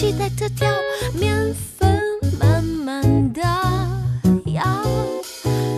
[0.00, 0.68] 调味料，炙热的在做，一起带着跳，
[1.14, 2.00] 面粉
[2.38, 3.42] 慢慢的
[4.52, 4.64] 摇，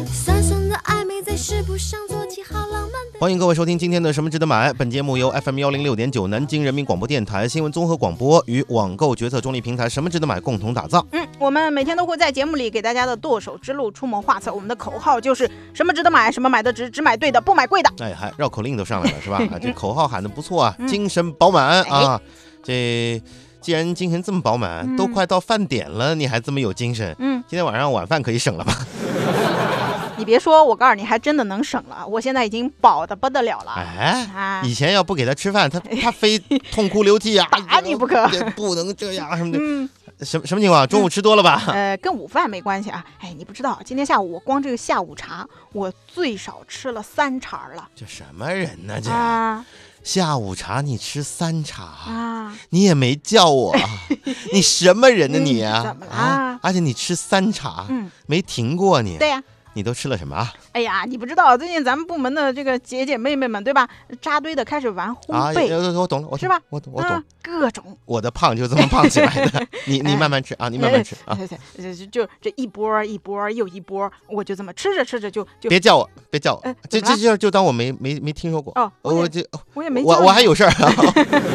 [0.07, 3.19] 酸酸的暧昧在食谱上做起好浪漫的。
[3.19, 4.71] 欢迎各位收听今天的《什么值得买》。
[4.75, 11.05] 本节目由 FM 幺零六点九南京人民广播电台新闻综合广播与网购决策中立平台“什么值得买”共同打造。
[11.11, 14.55] 嗯，我们每天都会在节目里给大家的剁手之路出谋划策。
[14.55, 17.91] 我们的口号就是什么值得买，什么买的值，只买对的，不买贵的。
[17.99, 19.39] 哎，还绕口令都上来了是吧？
[19.53, 22.21] 啊， 这口号喊的不错啊，精神饱满啊。
[22.65, 23.21] 这
[23.63, 27.15] 既然精神这么饱满，都快到饭点了，你还这么有精神？
[27.21, 28.75] 嗯，今天晚上晚饭可以省了吧？
[30.19, 32.07] 你别说，我告诉你，还真的能省了。
[32.07, 33.73] 我现在已经饱的不得了了。
[33.73, 36.39] 哎，啊，以前要不给他吃饭，他他非
[36.71, 39.59] 痛哭流涕啊， 打你不可这不能这样什么的。
[39.61, 39.89] 嗯，
[40.21, 40.87] 什么什么情况？
[40.87, 41.63] 中午吃多了吧？
[41.69, 43.05] 呃，跟午饭没关系啊。
[43.21, 47.89] 哎，你不知道，今天下午我光这个下午茶，我最少吃了三茬了。
[47.97, 49.01] 这什么人呢？
[49.03, 49.65] 这啊
[50.03, 53.77] 下午茶你吃三茶，啊，你也没叫我，
[54.53, 56.59] 你什么人呢你怎么啦啊？
[56.63, 59.17] 而且你吃三茶，嗯，没停过你。
[59.19, 59.43] 对呀、
[59.75, 60.53] 你都吃了什么啊？
[60.73, 63.89] 哎呀，你不知道，最近咱们部门的这个姐姐妹妹们，对吧？
[64.21, 67.97] 扎堆的开始玩烘啊，焙，呃我懂了，我懂是吧我懂，我懂嗯。，各种。
[68.05, 78.73] 我的胖就这么胖起来的， 你你哎慢慢吃啊，你慢慢吃啊，对对对，就就这一波儿一波儿又一波儿，我就这么吃着吃着就就，别叫我，别叫我哎，这这就就当我没没没听说过。
[78.77, 80.93] 哦，我就我这我也没我我还有事儿啊，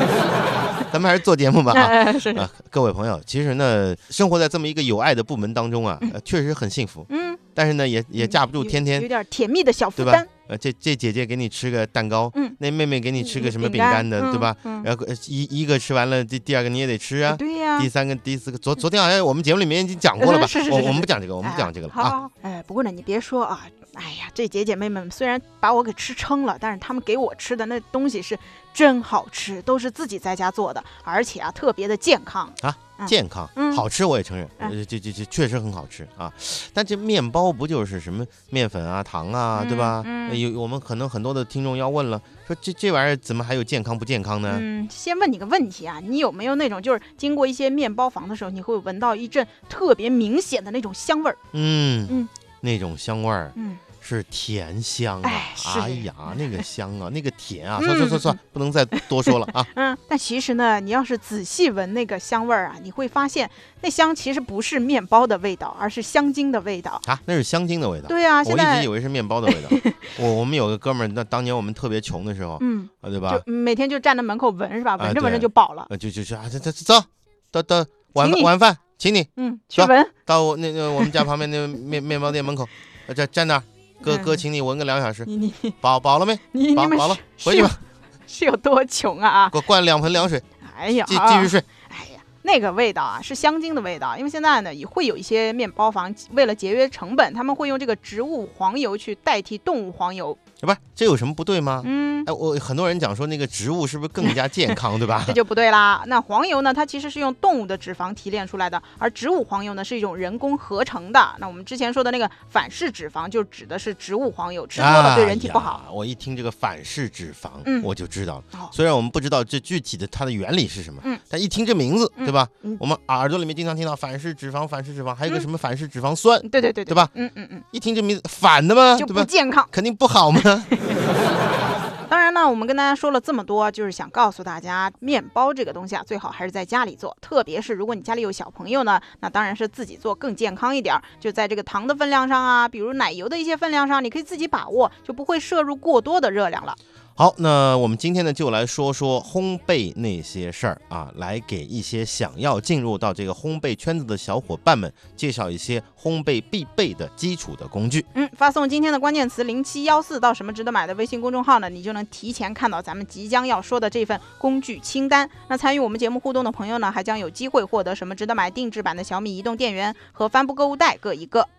[0.92, 1.74] 咱们还是做节目吧
[2.14, 7.06] 是是啊，各位朋友，其实呢，生活在这么一个有爱的部门当中啊，呃确实很幸福。
[7.10, 14.56] 嗯，但是呢，也也架不住天天有点甜蜜的小负对吧担，呃，这这姐姐给你吃个蛋糕，嗯那妹妹给你吃个什么饼饼干的，嗯对吧？
[14.64, 17.36] 嗯然后呃一一个吃完了，第第二个你也得吃啊。
[17.36, 17.90] 对呀第。
[17.90, 20.46] 三个、第四个，昨昨天好像我们节目里面已经讲过了吧？
[20.48, 22.00] 是是是是我我们不讲这个，我们不讲这个了啊。
[22.00, 28.38] 哎好好，哎，不过呢，你别说啊，哎呀，这姐姐妹妹们虽然把我给吃撑了，但是她们给我吃的那东西是
[28.72, 32.54] 真好吃，都是自己在家做的，而且啊，特别的健康。
[32.62, 32.72] 嗯
[33.06, 34.48] 健康嗯好吃，我也承认，
[34.88, 36.34] 这这这确实很好吃啊。
[36.74, 40.02] 但这面包不就是什么面粉啊、糖啊，对吧？
[40.06, 44.58] 嗯嗯呃有我们可能很多的听众要问了，说这这玩意儿怎么还有健康不健康呢？
[44.60, 51.38] 嗯，先问你个问题啊，你有没有那种就是经过一些面包房的时候，你会闻到一阵特别明显的那种香味儿？
[51.54, 52.28] 嗯嗯
[52.62, 55.30] 那种香味儿嗯，是甜香啊！
[55.30, 57.78] 哎哎呀，那个香啊，那个甜啊！
[57.84, 59.66] 嗯算算算算，不能再多说了啊！
[59.76, 63.50] 嗯，但其实呢，你要是仔细闻那个香味儿啊，你会发现
[63.82, 67.02] 那香其实不是面包的味道，而是香精的味道。
[67.06, 68.08] 啊，那是香精的味道。
[68.08, 69.92] 对啊，我一直以为是面包的味道。
[70.20, 73.52] 我我们有个哥们儿，那当年我们特别穷的时候，嗯，啊，对吧就？
[73.52, 74.94] 每天就站在门口闻是吧？
[74.94, 75.86] 啊闻着闻着就饱了。
[75.90, 77.04] 呃，就就就啊，这这走，
[77.52, 80.08] 到到晚晚饭，请你嗯，去走闻。
[80.26, 82.68] 到我那个我们家旁边那个面面包店门口，
[83.08, 83.64] 呃站站那儿，
[84.02, 86.38] 哥哥嗯请你闻个两小时，你你饱饱了没？
[86.52, 87.80] 你饱饱了回去吧，
[88.28, 89.50] 是有多穷啊啊！
[89.52, 90.42] 给我灌两盆凉水，
[90.78, 91.64] 哎呀，继继续睡。
[91.90, 94.18] 哎呀，那个味道啊，是香精的味道。
[94.18, 100.38] 因为现在呢，也会有一些面包房为了节约成本，他们会用这个植物黄油去代替动物黄油。
[100.62, 101.82] 啊不是，这有什么不对吗？
[101.86, 105.34] 嗯，哎，我很多人讲说那个植物是不是更加健康，对吧 这？
[105.34, 106.04] 就不对啦。
[106.08, 111.36] 那黄油呢，它其实是用动物的脂肪提炼出来的，而植物黄油呢是一种人工合成的。
[111.40, 115.84] 那我们之前说的那个反式脂肪，就指的是植物黄油，吃多了对人体不好。
[115.86, 118.44] 哎我一听这个反式脂肪，嗯我就知道了。
[118.60, 122.48] 哦虽然我们不知道这具体的它的原理是什么，嗯但一听这名字，嗯对吧？
[122.64, 128.96] 嗯我们耳朵里面经常听到反式脂肪，反式脂肪，还有个嗯什么反式脂肪酸，对对对对吧嗯嗯嗯，一听这名字反的吗？
[128.98, 129.06] 就？
[129.06, 129.68] 不健康。
[129.72, 130.42] 肯定不好吗？
[132.10, 137.16] 当然呢，我们跟大家说了这么多，就是想告诉大家，面包这个东西啊，最好还是在家里做。
[137.20, 141.02] 特别是如果你家里有小朋友呢，那当然是自己做更健康一点儿。
[141.20, 146.74] 就在这个糖的分量上啊，比如奶油的一些分量上，你可以自己把握，就不会摄入过多的热量了。
[147.20, 158.06] 好，那我们今天呢就来说说烘焙那些事儿啊，来给一些想要进入到这个烘焙圈子的小伙伴们介绍一些烘焙必备的基础的工具。
[158.14, 165.28] 嗯，发送今天的关键词零七幺四到什么值得买的微信公众号呢，你就能提前看到咱们即将要说的这份工具清单。
[165.48, 171.50] 那参与我们节目互动的朋友呢，还将有机会获得什么值得买定制版的小米移动电源和帆布购物袋各一个。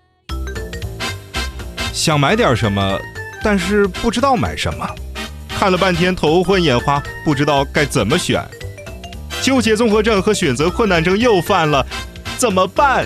[1.93, 2.97] 想买点什么，
[3.43, 4.87] 但是不知道买什么，
[5.59, 8.41] 看了半天头昏眼花，不知道该怎么选，
[9.43, 11.85] 纠结综合症和选择困难症又犯了，
[12.37, 13.05] 怎么办？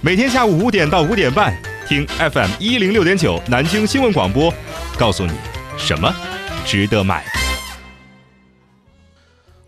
[0.00, 1.54] 每天下午五点到五点半，
[1.86, 4.50] 听 FM 一零六点九南京新闻广播，
[4.96, 5.32] 告诉你
[5.76, 6.10] 什么
[6.64, 7.39] 值得买。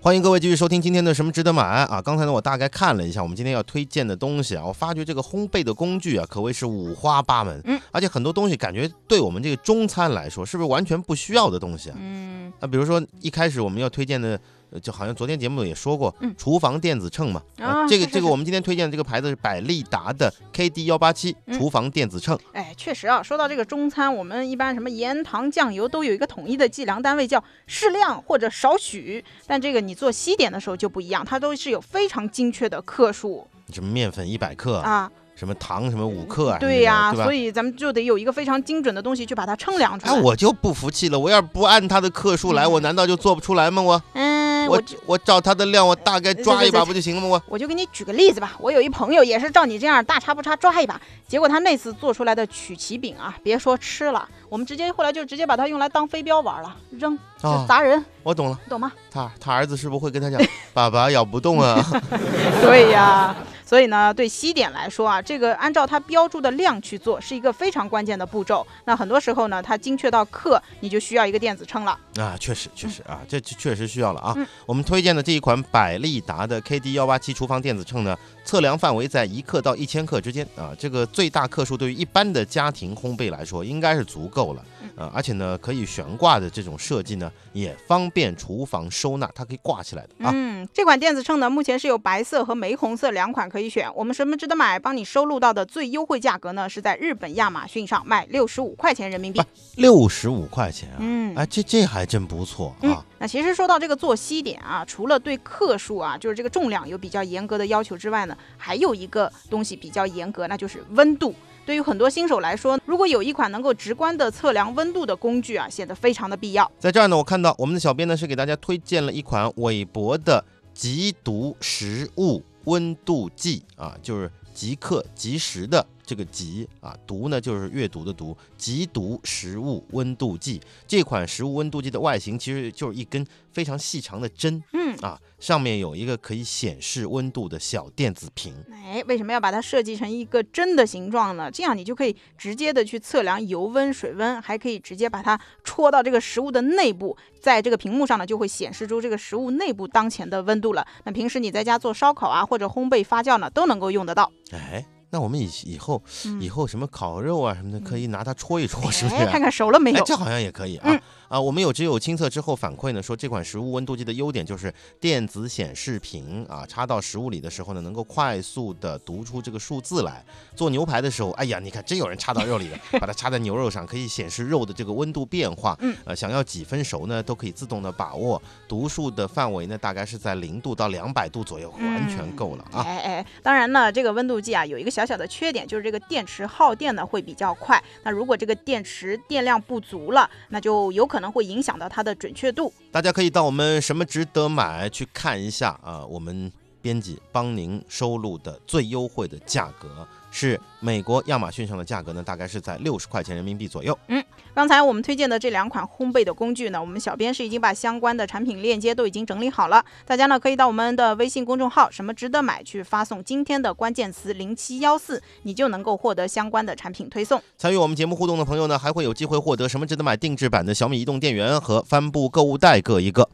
[0.04, 2.02] 欢迎各位继续收听今天的什么值得买啊！
[2.02, 11.96] 刚才呢，我大概看了一下我们今天要推荐的东西啊，我发觉这个烘焙的工具啊，可谓是五花八门，嗯，而且很多东西感觉对我们这个中餐来说，是不是完全不需要的东西啊？
[12.00, 14.40] 嗯啊，比如说一开始我们要推荐的呃
[14.80, 17.42] 就好像昨天节目也说过，嗯厨房电子秤嘛。
[17.58, 22.38] 啊这个这个我们今天推荐的这个牌子是百利达的 KD 幺八七嗯厨房电子秤。
[22.52, 29.24] 哎，确实啊，说到这个中餐，我们一般什么盐、糖、酱油都有一个统一的计量单位，叫适量或者少许。
[29.46, 35.10] 但这个你做西点的时候就不一样，它都是有非常精确的克数什么面粉一百克，啊。
[35.34, 36.58] 什么糖什么五克啊？
[36.60, 37.32] 对呀、所？
[37.32, 40.12] 以咱们就得有一个非常精准的东西去把它称量出来。
[40.12, 43.80] 哎，我就不服气了，我要是不按它的克数来，嗯我难道就做不出来吗？
[43.82, 44.31] 我嗯，
[44.69, 47.29] 我我我照他的量，我大概抓一把不就行了吗？
[47.29, 58.93] 我我就给你举个例子吧，我有一朋友也是照你这样大差不差抓一把，结果他那次做出来的曲奇饼啊，别说吃了，我们直接后来就直接把它用来当飞镖玩了，扔就哦砸人，我懂了，你懂吗？
[59.11, 60.41] 他他儿子是不是会跟他讲，
[60.73, 61.85] 爸爸咬不动啊？
[62.62, 63.35] 对呀，
[63.72, 68.66] 所以呢，对西点来说啊，这个按照它标注的量去做是一个非常关键的步骤。
[68.84, 71.98] 那很多时候呢，它精确到克，你就需要一个电子秤了。
[72.16, 74.34] 啊，确实确实啊，这这确实需要了啊。
[74.36, 78.14] 嗯我们推荐的这一款百利达的 KD 幺八七厨房电子秤呢，
[78.44, 84.62] 测量范围在一克到一千克之间啊，这个最大克数对于一般的家庭烘焙来说应该是足够了
[84.97, 90.31] 嗯啊，而且呢可以悬挂的这种设计呢，也方便厨房收纳，它可以挂起来的啊。
[90.35, 93.91] 嗯，这款电子秤呢，目前是有白色和玫红色两款可以选。
[93.94, 94.79] 我们什么值得买？
[94.79, 99.41] 帮你收录到的最优惠价格呢，是在日本亚马逊上卖六十五块钱人民币。
[99.77, 101.35] 六十五块钱啊，嗯。
[101.35, 111.35] 哎，这这还真不错嗯啊。，那其实说到这个作息点啊，除了对克数啊，就是这个重量有比较严格的要求之外呢，还有一个东西比较严格，那就是温度。
[111.64, 116.70] 对于很多新手来说，如果有一款能够直观的测量温度的工具啊，显得非常的必要。
[116.79, 120.44] 在这儿呢，我看到我们的小编呢是给大家推荐了一款韦博的
[120.75, 130.60] 即读食物温度计啊，就是即刻即时的这个极啊，读呢就是阅读的读，极读食物温度计。
[130.87, 138.52] 这款食物温度计的外形其实就是一根非常细长的针嗯，啊，上面有一个可以显示温度的小电子屏。
[138.72, 141.50] 哎，为什么要把它设计成一个针的形状呢？
[141.50, 150.87] 这样你就可以直接的去测量油温、水温，还可以直接把它戳到这个食物的内部，在这个屏幕上呢就会显示出这个食物内部当前的温度了。
[151.05, 154.31] 那平时你在家做烧烤啊，或者烘焙发酵呢，都能够用得到。
[154.52, 156.03] 哎，那我们以以后
[156.41, 159.26] 以后什么烤肉啊什么的，可以拿它戳一戳，是不是？
[159.26, 160.00] 看看熟了没有？
[160.00, 160.85] 哎，这好像也可以啊。
[160.88, 161.00] 嗯
[161.32, 170.23] 啊，我们有只有亲测之后反馈呢，说这款食物温度计的优点就是电子显示屏啊，插到食物里的时候呢，能够快速的读出这个数字来。
[170.55, 175.75] 做牛排的时候，哎呀，你看真有人插到肉里的，把它插在牛肉上，可以显示肉的这个温度变化。
[175.81, 178.41] 嗯，呃，想要几分熟呢，都可以自动的把握。
[178.69, 182.82] 读数的范围呢，大概是在零度到两百度左右，完全够了啊。
[182.82, 187.82] 哎哎，当然呢，这个温度计啊有一个小小小的缺点，就是这个电池耗电呢会比较快。
[188.04, 192.72] 那如果这个电池电量不足了，那就有可能会影响到它的准确度。
[192.93, 203.96] 大家可以到我们什么值得买去看一下啊，我们编辑帮您收录的最优惠的价格是美国亚马逊上的价格呢，大概是在六十块钱人民币左右。
[204.08, 204.20] 嗯
[204.55, 217.43] 刚才我们推荐的这两款烘焙的工具呢，我们小编是已经把相关的产品链接都已经整理好了，大家呢可以到我们的微信公众号“什么值得买”去发送今天的关键词零七幺四，你就能够获得相关的产品推送。
[217.56, 223.31] 参与我们节目互动的朋友呢，还会有机会获得什么值得买定制版的小米移动电源和帆布购物袋各一个。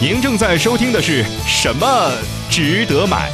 [0.00, 1.86] 您正在收听的是什么
[2.56, 3.32] 值得买？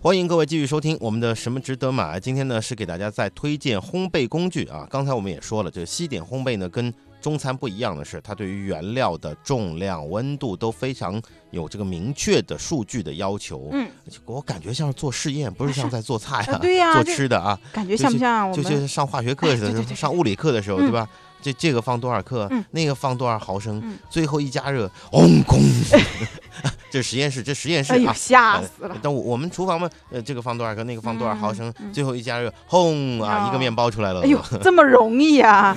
[0.00, 2.18] 欢迎各位继续收听我们的什么值得买。
[2.18, 4.88] 今天呢是给大家在推荐烘焙工具啊。
[4.90, 13.68] 刚才我们也说了，这个西点烘焙呢跟中餐不一样的是，它对于原料的重量、温度都非常有这个明确的数据的要求。
[13.72, 13.86] 嗯，
[14.24, 18.72] 我感觉像是做试验，不是像在做菜啊，啊对呀做吃的啊，感觉像不像我就们？
[18.72, 21.06] 就是上化学课似的， 哎对对对上物理课的时候，嗯对吧？
[21.42, 25.60] 这这个放多少克，嗯那个放多少毫升，嗯最后一加热，嗡空。
[26.90, 28.12] 这实验室，这实验室哎呦，啊。
[28.12, 28.96] 吓死了！
[29.02, 34.22] 但我我们厨房嘛，呃，这个放多少克，那个放多少毫升，最后一加热，轰啊，一个哦面包出来了。
[34.22, 35.76] 哎呦， 这么容易啊、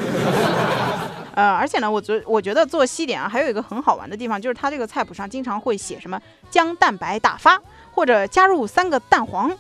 [1.36, 7.60] 呃，而且呢，我觉我觉得做西点啊，还有一个很好玩的地方，就是它这个菜谱上经常会写什么将蛋白打发，
[7.92, 9.52] 或者加入三个蛋黄。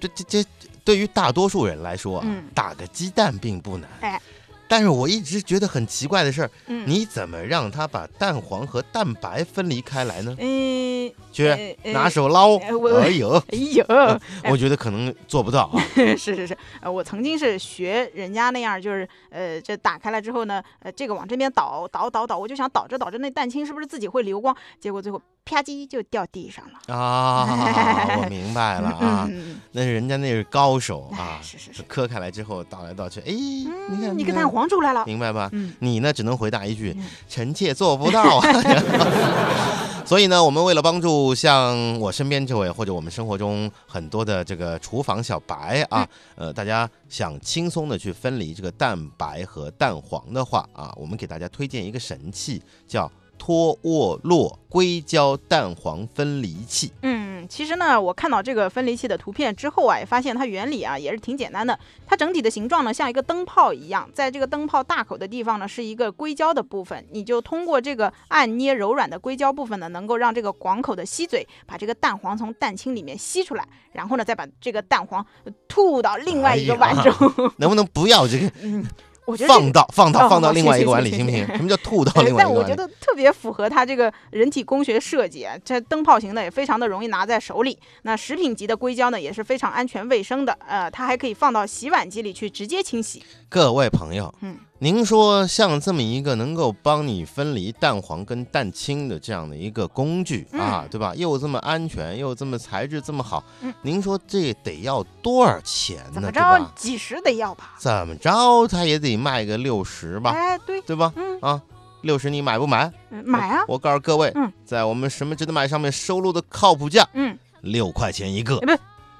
[0.00, 0.44] 这这这，
[0.84, 3.88] 对于大多数人来说啊，嗯打个鸡蛋并不难。
[4.00, 4.20] 哎，
[4.68, 10.36] 但是我一直觉得很奇怪的事儿，嗯，你怎么让它把蛋黄和蛋白分离开来呢？
[10.38, 13.84] 嗯，去拿手捞，呃哎呦，哎呦，
[14.50, 15.82] 我觉得可能做不到啊。
[16.16, 24.54] 是是是，呃，我曾经是学人家那样，就是呃，这打开了之后呢，呃，这个往这边倒倒倒倒，我就想倒着倒着那蛋清是不是自己会流光？
[24.78, 26.94] 结果最后啪叽就掉地上了。
[26.94, 35.06] 啊， 我明白了啊，嗯，那是人家那是高手啊哎，，是是是，磕开来之后倒来倒去，哎，你看你个蛋，黄出来了。
[35.06, 35.48] 明白吧？
[35.52, 38.42] 嗯，你呢，只能回答一句嗯：“臣妾做不到啊。
[40.04, 56.92] ”所以呢，我们为了帮助像我身边这位，或者我们生活中很多的这个厨房小白啊，呃，大家想轻松的去分离这个蛋白和蛋黄的话啊，我们给大家推荐一个神器，叫托沃洛硅胶蛋黄分离器。
[57.02, 61.78] 嗯，其实呢，我看到这个分离器的图片之后啊，也发现它原理啊也是挺简单的。
[62.06, 77.12] 它整体的形状呢像一个灯泡一样，在这个灯泡大口的地方呢是一个硅胶的部分，你就通过这个按捏柔软的硅胶部分呢，能够让这个广口的吸嘴把这个蛋黄从蛋清里面吸出来，然后呢再把这个蛋黄呃吐到另外一个碗中。
[77.58, 78.84] 能不能不要这个嗯，
[79.28, 81.46] 我觉得放到放到放到另外一个碗里，行不行？
[81.48, 82.74] 什么叫吐到另外一个但我觉？
[82.74, 87.78] 得特别符合它这个人体工学设计，啊，这灯泡型的也非常的容易拿在手里。
[88.04, 93.22] 那食品级的硅胶呢，也是非常安全卫生的，呃，它还可以放到洗碗机里去直接清洗。
[93.50, 101.12] 各位朋友，嗯，您说像这么一个能够帮你分离蛋黄跟蛋清的这样的一个工具啊，对吧？
[101.16, 106.10] 又这么安全，又这么材质这么好，嗯您说这得要多少钱呢？
[106.14, 106.72] 怎么着，？
[106.76, 107.74] 几十得要吧？
[107.80, 111.12] 怎么着，它也得卖个六十吧，哎，对，对吧？
[111.16, 111.60] 嗯，啊，
[112.02, 112.92] 六十你买不买？
[113.10, 118.60] 嗯买啊，我我告诉各位，嗯在我们什么值得买上面收录的靠谱价，嗯，六块钱一个，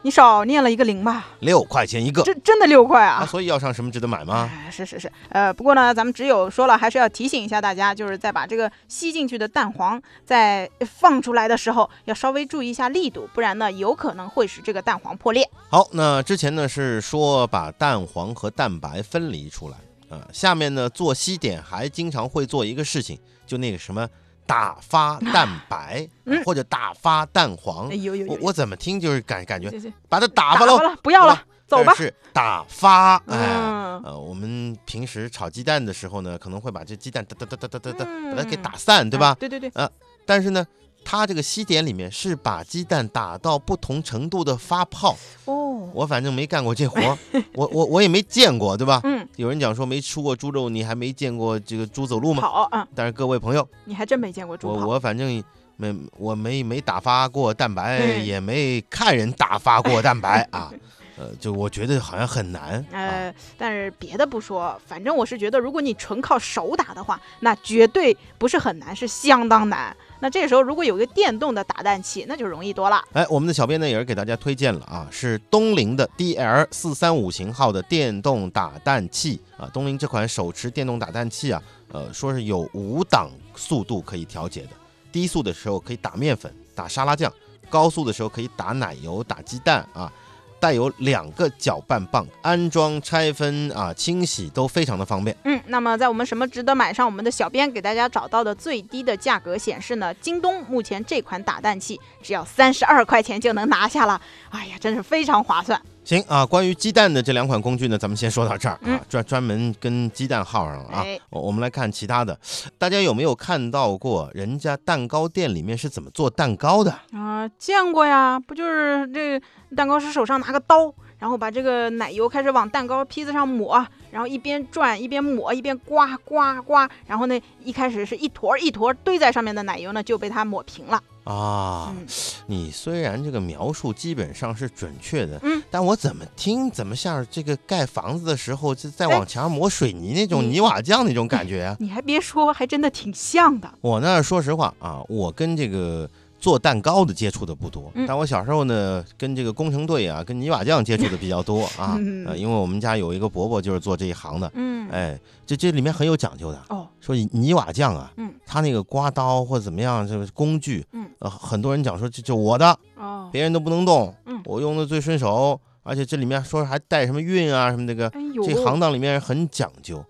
[0.03, 1.27] 你少念了一个零吧？
[1.41, 3.27] 六块钱一个真真的六块啊，啊！
[3.27, 4.49] 所以要上什么值得买吗？
[4.51, 15.49] 哎，是是是，呃，不过呢，咱们只有说了，还是要提醒一下大家，就是在把这个吸进去的蛋黄在放出来的时候，要稍微注意一下力度，不然呢，有可能会使这个蛋黄破裂。
[15.69, 19.77] 好，那之前呢是说把蛋黄和蛋白分离出来，
[20.11, 24.09] 呃，下面呢做西点还经常会做一个事情，就那个什么
[24.49, 26.43] 打发蛋白、嗯。
[26.43, 27.91] 或者打发蛋黄。
[28.27, 29.71] 我，我怎么听就是感感觉
[30.09, 31.93] 把它打发喽，了，不要了，走吧。
[31.95, 33.37] 是打发，哎。
[33.37, 39.37] 嗯，呃，我们平时炒鸡蛋的时候呢，可能会把这鸡蛋哒哒哒哒哒哒把它给打散，对吧？
[39.39, 39.49] 对？
[39.49, 39.69] 对对。
[39.69, 39.91] 对，
[40.25, 40.65] 但是呢，
[41.05, 47.19] 它这个西点里面是把鸡蛋打到不同程度的发泡，哦，我反正没干过这活儿，
[47.55, 49.01] 我我我也没见过，对吧？
[49.05, 52.43] 嗯，有人讲说没吃过猪肉，你还没见过这个猪走路吗？
[52.43, 54.87] 好，嗯，但是各位朋友，你还真没见过猪我跑。
[54.87, 55.43] 我反正
[55.77, 60.73] 没我没没打发过蛋白，嗯也没看人打发过蛋白啊，
[61.17, 62.99] 呃，就我觉得好像很难 啊。
[62.99, 69.97] 呃，但是别的不说，反正我是觉得，如果你纯靠手打的话，那绝对不是很难，是相当难。
[70.21, 73.03] 那这个时候如果有一个电动的打蛋器，那就容易多了。
[73.13, 79.69] 哎，我们的小编呢也是给大家推荐了啊，是东菱的 DL 四三五型号的电动打蛋器啊。
[79.73, 84.71] 东菱这款手持电动打蛋器啊，呃，说是有五档速度可以调节的，
[85.13, 87.33] 低速的时候可以打面粉、打沙拉酱，
[87.71, 90.13] 高速的时候可以打奶油、打鸡蛋啊。
[90.61, 95.37] 带有两个搅拌棒，安装、拆分啊、清洗都非常的方便。
[95.45, 105.81] 嗯，那么在我们什么值得买上，我们的小编给大家找到的最低的价格显示呢，京东目前这款打蛋器只要三十二块钱就能拿下了，哎呀，真是非常划算。
[106.09, 111.05] 行啊，关于鸡蛋的这两款工具呢，咱们先说到这儿啊嗯，专专门跟鸡蛋耗上了啊。
[111.29, 112.41] 我们来看其他的，
[112.79, 116.91] 大家有没有看到过人家蛋糕店里面是怎么做蛋糕的？
[117.13, 119.39] 啊、见过呀，不就是这
[119.77, 131.03] 蛋糕师手上拿个刀，然后把这个奶油开始往蛋糕坯子上抹，然后一边转一边抹，一边刮刮刮，然后呢，一开始是一坨一坨堆在上面的奶油呢就被它抹平了。
[131.25, 132.07] 啊，嗯
[132.47, 141.77] 你虽然这个描述基本上是准确的，嗯，但我怎么听怎么像这个盖房子的时候就在哎往墙上抹水泥那种泥瓦匠那种感觉啊。
[141.81, 143.71] 你还别说，还真的挺像的。
[143.83, 146.09] 我呢，说实话啊，我跟这个
[146.39, 148.05] 做蛋糕的接触的不多，嗯。
[148.07, 151.97] 但我小时候呢，跟这个工程队啊，跟泥瓦匠接触的比较多啊。
[151.99, 156.63] 嗯 呃，因为我们家有一个伯伯就是做这一行的，嗯，哎，这这里面很有讲究的。
[156.69, 164.39] 哦，说泥瓦匠啊，嗯，他那个刮刀或者怎么样，这个工具，嗯，呃，很多人讲说这这我的，哦，别人都不能动，嗯。
[164.45, 168.11] 我用的最顺手，而且这里面说还带什么运啊什么那个，
[168.47, 170.03] 这行当里面很讲究，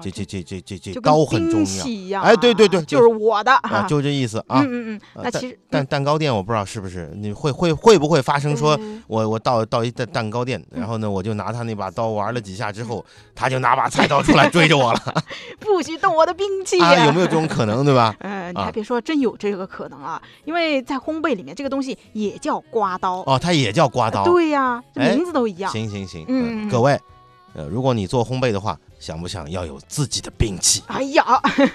[0.00, 4.60] 哦，这这这这这这刀很重要一样啊，哎对对对就是我的啊，就这意思啊。
[4.62, 13.04] 嗯嗯嗯，啊那其实蛋蛋糕店我不知道是不是，你会会会不会发生说，嗯我我到到一蛋蛋糕店，然后呢我就拿他那把刀玩了几下之后，
[13.34, 15.00] 他就拿把菜刀出来追着我了
[15.60, 18.14] 不许动我的兵器啊，有没有这种可能对吧？
[18.20, 20.20] 嗯，你啊还别说，真有这个可能啊！
[20.44, 23.22] 因为在烘焙里面，这个东西也叫刮刀。
[23.26, 24.24] 哦，它也叫刮刀。
[24.24, 25.70] 对呀，名字都一样。
[25.72, 26.98] 行行行，嗯各位，
[27.54, 30.82] 呃，如果你做烘焙的话，想不想要有自己的兵器？
[30.86, 31.24] 哎呀，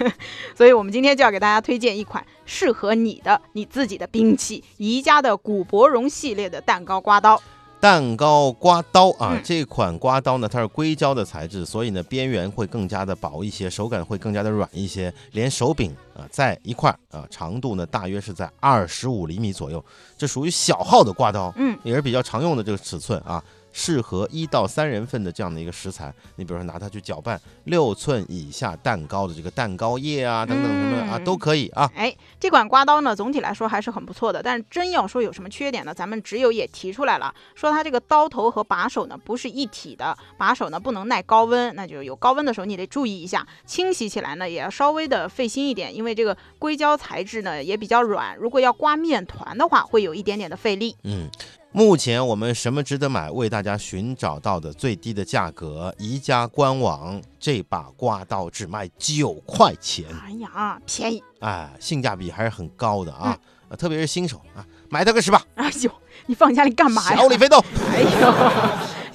[0.56, 7.42] 所以我们今天就要给大家推荐一款适合你的、你自己的兵器——宜家的古柏荣系列的蛋糕刮刀。
[7.78, 19.84] 蛋糕刮刀啊，嗯这款刮刀呢，它是硅胶的材质，所以呢边缘会更加的薄一些，手感会更加的软一些，连手柄啊在一块儿啊，长度呢大约是在二十五厘米左右，
[20.18, 23.44] 这属于小号的刮刀，嗯，也是比较常用的这个尺寸啊。
[23.78, 31.92] 适合一到三人份的这样的一个食材，你比如说拿它去搅拌六寸以下蛋糕的这个蛋糕液啊，等等什么啊嗯都可以啊。
[31.94, 34.42] 哎，这款刮刀呢，总体来说还是很不错的。
[34.42, 50.96] 但是真要说有什么缺点呢，咱们只有也提出来了，说它这个刀头和把手呢不是一体的，把手呢不能耐高温，那就有高温的时候你得注意一下，清洗起来呢也要稍微的费心一点，因为这个硅胶材质呢也比较软，如果要刮面团的话，会有一点点的费力。
[51.04, 51.30] 嗯，
[51.76, 53.30] 目前我们什么值得买？
[53.30, 61.22] 为大家寻找到的最低的价格，宜家官网这把刮刀只卖九块钱，哎呀，便宜！
[61.42, 63.38] 哎，性价比还是很高的嗯啊。
[63.68, 65.92] 呃特别是新手啊，买它个十把，哎呦，
[66.28, 67.18] 你放家里干嘛呀？
[67.18, 67.60] 小李飞刀。
[67.92, 68.34] 哎呦，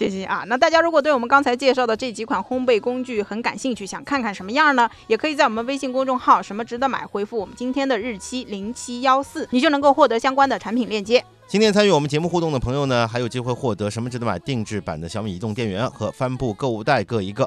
[0.00, 0.44] 谢谢啊！
[0.46, 4.88] 那大家如果对我们刚才介绍的这几款烘焙工具很感兴趣，想看看什么样呢？
[5.08, 11.22] 也可以在我们微信公众号“什么值得买”回复我们今天的日期零七幺四，你就能够获得相关的产品链接。
[11.46, 17.46] 今天参与我们节目互动的朋友呢，还有机会获得什么值得买定制版的小米移动电源和帆布购物袋各一个。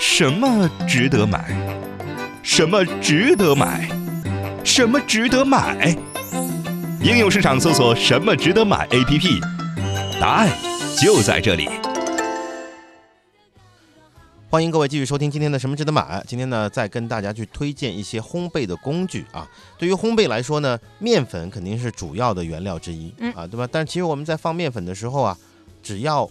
[0.00, 1.56] 什么值得买？
[2.42, 3.88] 什么值得买？
[4.64, 5.96] 什么值得买？
[7.04, 9.40] 应用市场搜索“什么值得买 ”APP，
[10.20, 10.48] 答案
[10.98, 11.68] 就在这里。
[14.48, 16.24] 欢迎各位继续收听今天的什么值得买。
[16.26, 19.48] 今天呢，再跟大家去推荐一些烘焙的工具啊。
[19.78, 23.68] 对于烘焙来说呢，面粉肯定是主要的原料之一嗯啊，对吧？
[23.70, 25.38] 但其实我们在放面粉的时候啊，
[25.82, 26.28] 只要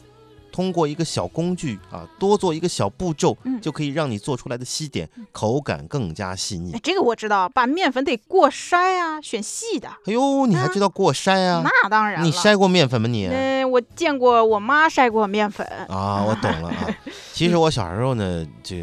[0.52, 6.80] 通过一个小工具啊，多做一个小步骤，嗯就可以让你做出来的西点口感更加细腻哎，。
[6.84, 9.88] 这个我知道，把面粉得过筛啊，选细的。
[10.06, 11.62] 哎呦，你还知道过筛啊？
[11.64, 13.28] 那当然，你筛过面粉吗你？
[13.28, 15.66] 嗯、我见过我妈筛过面粉。
[15.88, 16.88] 啊，我懂了啊。
[17.34, 18.76] 其实我小时候呢，就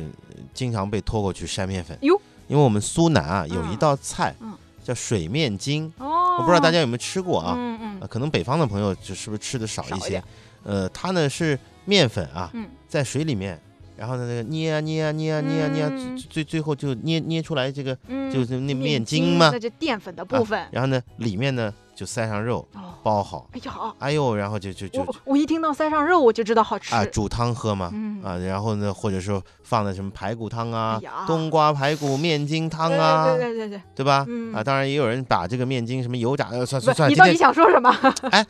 [0.55, 1.97] 经常被拖过去筛面粉。
[2.03, 7.55] 哟，因为我们苏南啊有一嗯道菜嗯叫水面筋，哦，我不知道大家有没有吃过啊？
[7.57, 10.23] 嗯嗯呃可能北方的朋友就是不是吃的少一些。
[10.67, 13.59] 呃，它呢是面粉啊，嗯在水里面，
[13.97, 20.67] 然后呢那个捏啊捏啊捏啊捏啊捏啊，嗯最最最后就捏捏出来这个嗯，就是那面筋筋嘛那就淀粉的部分。
[20.71, 26.95] 然后呢里面呢就塞上肉哦，包好，哎呀，哎呦，然后就就就我我一听到塞上肉，我就知道好吃。
[26.95, 27.91] 啊煮汤喝嘛。
[27.95, 34.25] 嗯啊，然后呢，或者说放的什么排骨汤啊哎、冬瓜排骨面筋汤啊，对对对对对，吧？
[34.29, 37.91] 嗯啊，当然也有人把这个面筋什么油炸，呃，算算算，你到底想说什么？
[38.31, 38.45] 哎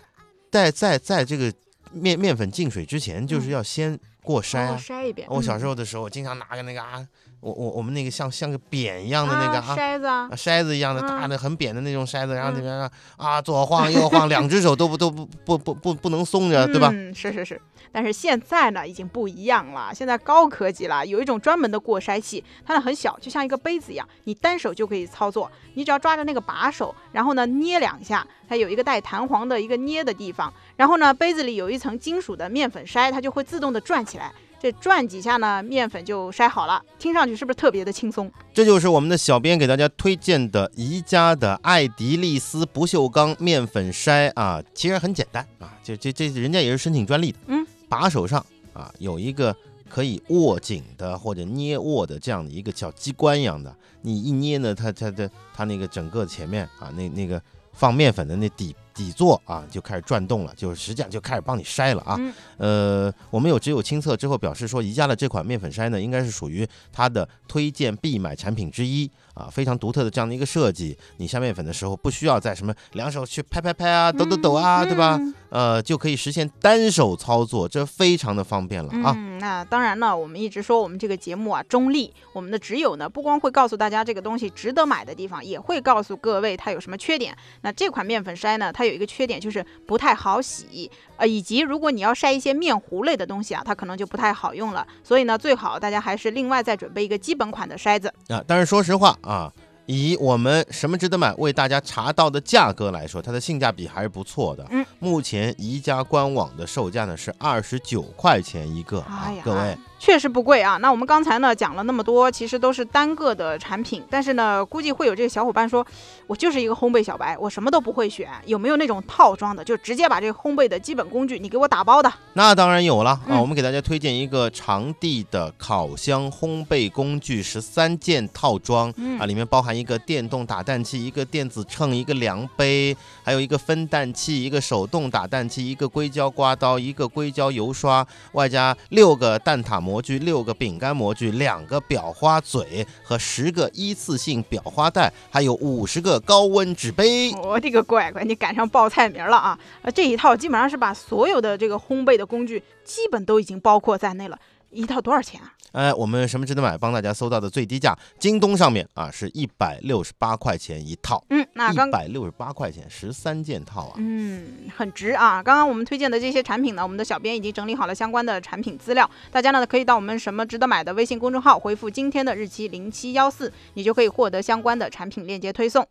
[0.50, 1.52] 在在在这个
[1.92, 4.78] 面面粉进水之前，就是要先过筛哦啊。
[4.78, 5.26] 筛一遍。
[5.30, 7.06] 我小时候候的时候，经常拿个那个啊，
[7.40, 9.76] 我我我们那个像像个扁一样的那个啊。
[9.76, 16.90] 筛子啊啊，筛子一样的嗯大的很扁的那种筛子，然后嗯里面啊啊左晃右晃，两只手都不都不不不不不能松着，对吧？
[16.92, 17.60] 嗯，是是是。
[17.92, 25.50] 但是现在呢，已经不一样了，现在高科技了，有一种专门的过筛器，它呢很小，就像一个杯子一样，你单手就可以操作。
[25.74, 34.32] 你只要抓着那个把手，然后呢捏两下，它有一个带弹簧的一个捏的地方，然后呢杯子里有一层金属的面粉筛，它就会自动的转起来。
[34.60, 38.30] 这转几下呢，面粉就筛好了，听上去是不是特别的轻松？
[38.54, 49.54] 这就是我们的小编给大家推荐的宜家的爱迪丽丝不锈钢面粉筛啊，其实很简单啊，这这这人家也是申请专利的，嗯，把手上啊有一个
[49.88, 57.40] 可以握紧的或者捏握的这样的一个小机关一样的，你一捏呢，它它的它那个整个前面啊那那个
[57.72, 62.16] 放面粉的那底底座啊就开始转动了，就是实际上就开始帮你筛了啊。
[62.18, 70.96] 嗯呃，我们有只有亲测之后表示说，宜家的这款面粉筛呢，应该是属于它的推荐必买产品之一啊，非常独特的这样的一个设计。
[71.18, 75.18] 你筛面粉的时候不需要在什么两手去拍拍拍啊、抖抖抖啊，对吧？
[75.20, 79.14] 嗯呃，就可以实现单手操作，这非常的方便了啊。
[79.38, 87.36] 那当然呢，我们一直说我们这个节目啊中立，我们的只有呢不光会告诉大家这个东西值得买的地方，也会告诉各位它有什么缺点。
[87.62, 94.86] 那这款面粉筛呢，它有一个缺点就是不太好洗，呃，以及如果你要筛一些面糊类的东西啊，它可能就不太好用了。
[95.02, 98.12] 所以呢，最好大家还是另外再准备一个基本款的筛子。
[98.28, 99.52] 啊，但是说实话啊，
[99.86, 104.66] 以我们什么值得买为大家查到的价格来说，它的性价比还是不错的。
[104.70, 110.76] 嗯，目前宜家官网的售价呢是二十九块钱一个啊哎，各位确实不贵啊。
[110.78, 115.86] 那我们刚才呢讲了那么多，其实都是单个的产品，但是呢，估计会有这个小伙伴说，
[116.26, 122.12] 我就是一个烘焙小白，我什么都不会选，有没有那种套装的，就直接把这个烘焙的基本工具你给我打包的？
[122.34, 123.20] 那当然有了啊！
[123.28, 147.30] 嗯我们给大家推荐一个长地的烤箱烘焙工具十三件套装嗯啊，里面包含一个电动打蛋器、一个电子秤、一个量杯，还有一个分蛋器、一个手动打蛋器、一个硅胶刮刀、一个硅胶油刷，外加六个蛋挞模具、六个饼干模具、两个裱花嘴和十个一次性裱花袋，还有五十个高温纸杯。
[147.34, 149.56] 我的个乖乖，你赶上报菜名了啊！
[149.82, 154.36] 呃，这一套基本上是把所有的这个烘焙的工具基本都已经包括在内了。
[154.72, 155.54] 一套多少钱啊？
[155.76, 156.78] 哎，我们什么值得买？
[156.78, 163.92] 帮大家搜到的最低价，京东上面啊是一百六十八块钱一套，嗯，那一刚百六十八块钱十三件套啊。
[163.98, 165.42] 嗯，很值啊！
[165.42, 175.86] 刚刚我们推荐的这些产品呢，我们的小编已经整理好了相关的产品资料，大家呢可以到我们什么值得买的微信公众号回复今天的日期零七幺四，你就可以获得相关的产品链接推送。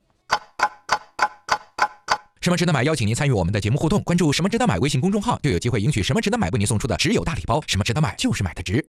[2.41, 2.81] 什么值得买？
[2.83, 7.59] 邀请您参与我们的节目互动，关注“什么值得买”微信公众号，就有机会赢取“什么值得买”为您送出的只有大礼包。
[7.65, 8.13] 什么值得买？
[8.17, 8.85] 就是买的值。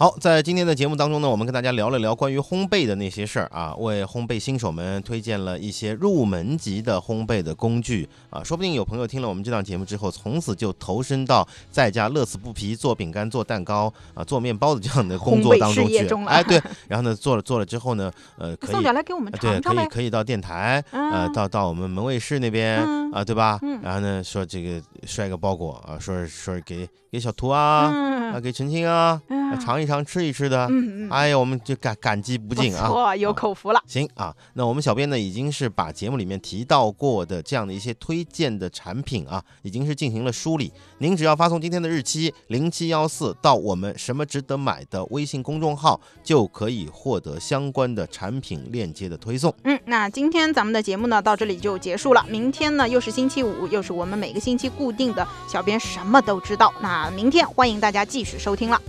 [0.00, 16.06] 好，在今天的节目当中呢，我们跟大家聊了聊关于烘焙的那些事儿啊，为烘焙新手们推荐了一些入门级的烘焙的工具啊，说不定有朋友听了我们这档节目之后，从此就投身到在家乐此不疲做饼干、做蛋糕啊、做面包的这样的工作当中去。
[16.28, 19.74] 哎，对，然后呢，做了做了之后呢，呃，可以送点来给我们呃对，可。
[19.82, 23.58] 以可以到电台，呃，嗯到到我们门卫室那边嗯啊，对吧？
[23.62, 27.90] 嗯然后呢，说这个摔个包裹啊，说是说是给给小图啊，啊，
[28.34, 29.20] 嗯给陈青啊，
[29.60, 30.68] 尝一尝，吃一吃的。
[30.70, 32.88] 嗯嗯，哎呀，我们就感感激不不尽啊！
[32.90, 33.82] 哇，有啊口福了。
[33.86, 40.72] 行啊，那我们小编呢，已经是把节目里面提到过的这样的一些推荐的产品啊，已经是进行了梳理。
[40.98, 49.54] 您只要发送今天的日期零七幺四到我们什么值得买的微信公众号，就可以获得相关的产品链接的推送。
[49.64, 52.24] 嗯，那今天咱们的节目呢到这里就结束了。
[52.28, 56.72] 明天呢又是星期五，又是我们每个星期固定的小编什么都知道。
[56.82, 58.80] 那明天欢迎大家继续收听了。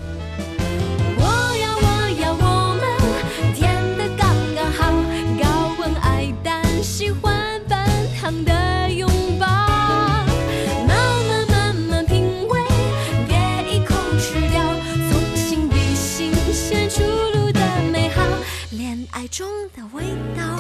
[19.29, 20.03] 中的味
[20.35, 20.59] 道。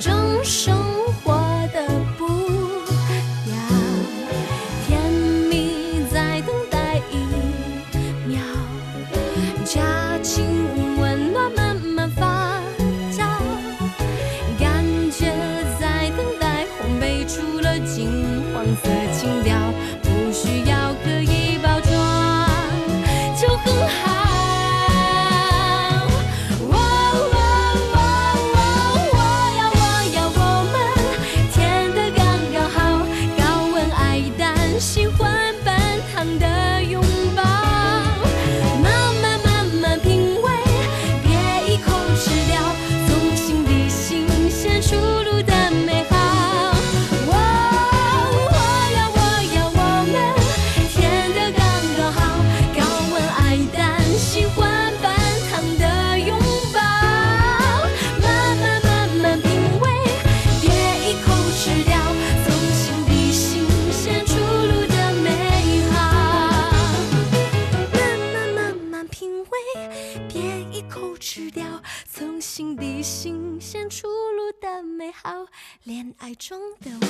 [0.00, 0.76] 众，生
[76.36, 77.03] 中的